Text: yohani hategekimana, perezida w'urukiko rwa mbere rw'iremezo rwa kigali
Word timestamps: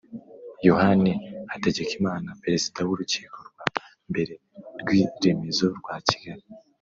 yohani 0.67 1.11
hategekimana, 1.51 2.29
perezida 2.43 2.79
w'urukiko 2.87 3.37
rwa 3.49 3.65
mbere 4.09 4.33
rw'iremezo 4.79 5.65
rwa 5.79 5.95
kigali 6.07 6.45